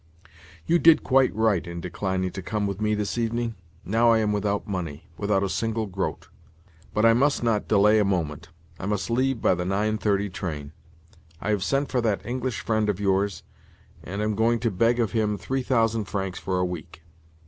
You 0.65 0.79
did 0.79 1.03
quite 1.03 1.31
right 1.35 1.67
in 1.67 1.79
declining 1.79 2.31
to 2.31 2.41
come 2.41 2.65
with 2.65 2.81
me 2.81 2.95
this 2.95 3.19
evening. 3.19 3.53
Now 3.85 4.11
I 4.11 4.17
am 4.17 4.31
without 4.31 4.65
money—without 4.67 5.43
a 5.43 5.47
single 5.47 5.85
groat. 5.85 6.27
But 6.91 7.05
I 7.05 7.13
must 7.13 7.43
not 7.43 7.67
delay 7.67 7.99
a 7.99 8.03
moment; 8.03 8.49
I 8.79 8.87
must 8.87 9.11
leave 9.11 9.43
by 9.43 9.53
the 9.53 9.63
9:30 9.63 10.33
train. 10.33 10.71
I 11.39 11.51
have 11.51 11.63
sent 11.63 11.89
for 11.91 12.01
that 12.01 12.25
English 12.25 12.61
friend 12.61 12.89
of 12.89 12.99
yours, 12.99 13.43
and 14.03 14.23
am 14.23 14.33
going 14.33 14.57
to 14.61 14.71
beg 14.71 14.99
of 14.99 15.11
him 15.11 15.37
three 15.37 15.61
thousand 15.61 16.05
francs 16.05 16.39
for 16.39 16.57
a 16.57 16.65
week. 16.65 17.03